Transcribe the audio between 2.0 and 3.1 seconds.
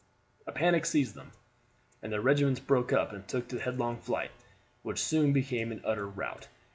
and their regiments broke